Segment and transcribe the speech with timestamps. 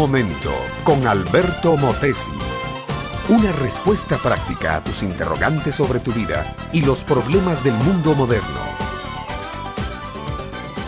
[0.00, 0.50] momento
[0.82, 2.32] con Alberto Motesi.
[3.28, 6.42] Una respuesta práctica a tus interrogantes sobre tu vida
[6.72, 8.60] y los problemas del mundo moderno.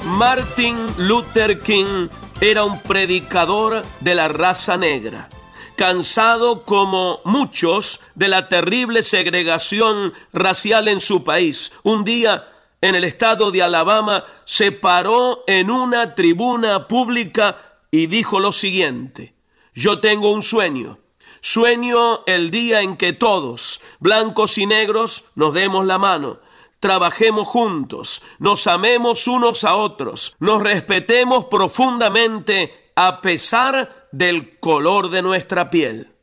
[0.06, 2.08] Martin Luther King
[2.40, 5.28] era un predicador de la raza negra,
[5.76, 11.70] cansado como muchos de la terrible segregación racial en su país.
[11.82, 12.48] Un día
[12.80, 19.34] en el estado de Alabama se paró en una tribuna pública y dijo lo siguiente,
[19.74, 20.98] yo tengo un sueño,
[21.42, 26.40] sueño el día en que todos, blancos y negros, nos demos la mano,
[26.80, 35.20] trabajemos juntos, nos amemos unos a otros, nos respetemos profundamente a pesar del color de
[35.20, 36.14] nuestra piel.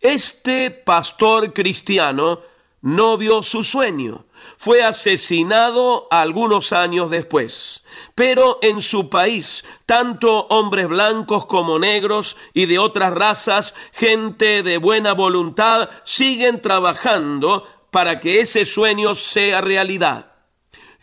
[0.00, 2.40] Este pastor cristiano
[2.86, 4.26] no vio su sueño,
[4.56, 7.82] fue asesinado algunos años después.
[8.14, 14.78] Pero en su país, tanto hombres blancos como negros y de otras razas, gente de
[14.78, 20.34] buena voluntad, siguen trabajando para que ese sueño sea realidad.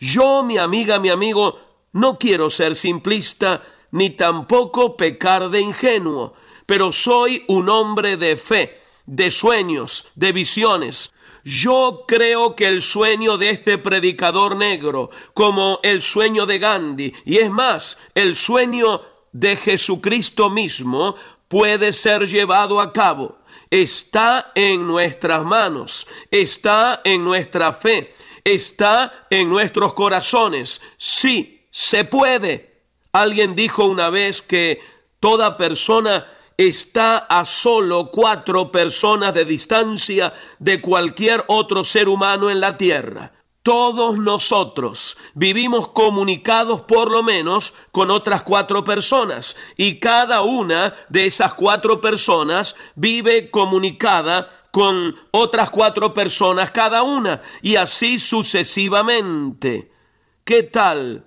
[0.00, 1.58] Yo, mi amiga, mi amigo,
[1.92, 6.32] no quiero ser simplista ni tampoco pecar de ingenuo,
[6.64, 11.12] pero soy un hombre de fe, de sueños, de visiones.
[11.44, 17.36] Yo creo que el sueño de este predicador negro, como el sueño de Gandhi, y
[17.36, 21.16] es más, el sueño de Jesucristo mismo,
[21.48, 23.38] puede ser llevado a cabo.
[23.70, 30.80] Está en nuestras manos, está en nuestra fe, está en nuestros corazones.
[30.96, 32.82] Sí, se puede.
[33.12, 34.80] Alguien dijo una vez que
[35.20, 42.60] toda persona está a solo cuatro personas de distancia de cualquier otro ser humano en
[42.60, 43.32] la tierra.
[43.62, 51.24] Todos nosotros vivimos comunicados por lo menos con otras cuatro personas y cada una de
[51.24, 59.90] esas cuatro personas vive comunicada con otras cuatro personas cada una y así sucesivamente.
[60.44, 61.24] ¿Qué tal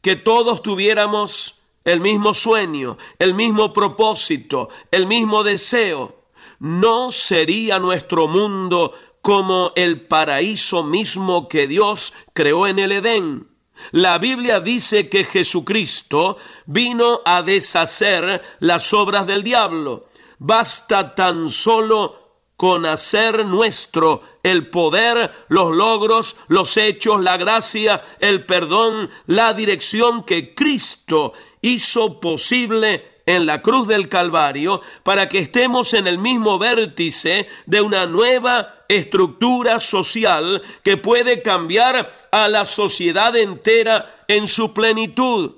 [0.00, 6.20] que todos tuviéramos el mismo sueño, el mismo propósito, el mismo deseo,
[6.58, 8.92] no sería nuestro mundo
[9.22, 13.48] como el paraíso mismo que Dios creó en el Edén.
[13.92, 16.36] La Biblia dice que Jesucristo
[16.66, 20.08] vino a deshacer las obras del diablo.
[20.38, 22.20] Basta tan solo
[22.56, 30.24] con hacer nuestro el poder, los logros, los hechos, la gracia, el perdón, la dirección
[30.24, 36.58] que Cristo hizo posible en la cruz del Calvario para que estemos en el mismo
[36.58, 44.72] vértice de una nueva estructura social que puede cambiar a la sociedad entera en su
[44.72, 45.52] plenitud.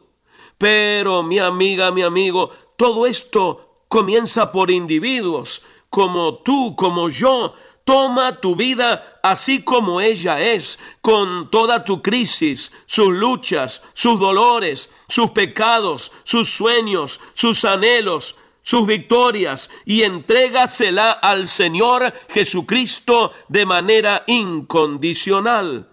[0.58, 7.54] Pero mi amiga, mi amigo, todo esto comienza por individuos como tú, como yo,
[7.84, 14.90] Toma tu vida así como ella es, con toda tu crisis, sus luchas, sus dolores,
[15.08, 24.22] sus pecados, sus sueños, sus anhelos, sus victorias, y entrégasela al Señor Jesucristo de manera
[24.28, 25.88] incondicional.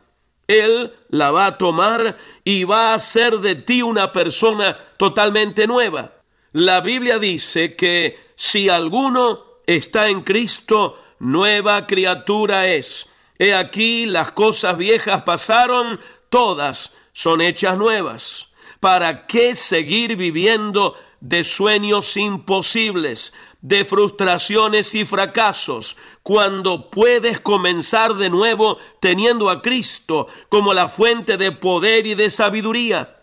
[0.47, 6.13] Él la va a tomar y va a hacer de ti una persona totalmente nueva.
[6.51, 13.07] La Biblia dice que si alguno está en Cristo, nueva criatura es.
[13.37, 15.99] He aquí las cosas viejas pasaron,
[16.29, 18.47] todas son hechas nuevas.
[18.79, 28.29] ¿Para qué seguir viviendo de sueños imposibles, de frustraciones y fracasos, cuando puedes comenzar de
[28.29, 33.17] nuevo teniendo a Cristo como la fuente de poder y de sabiduría?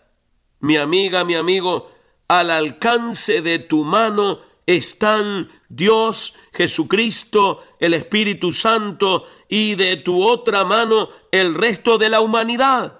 [0.59, 1.91] Mi amiga, mi amigo,
[2.27, 10.65] al alcance de tu mano están Dios, Jesucristo, el Espíritu Santo y de tu otra
[10.65, 12.99] mano el resto de la humanidad.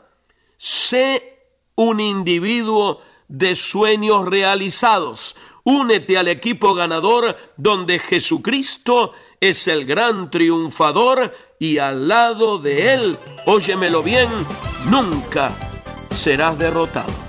[0.58, 1.44] Sé
[1.76, 5.36] un individuo de sueños realizados.
[5.64, 9.12] Únete al equipo ganador donde Jesucristo
[9.42, 14.30] es el gran triunfador y al lado de él, óyemelo bien,
[14.90, 15.52] nunca
[16.16, 17.27] serás derrotado.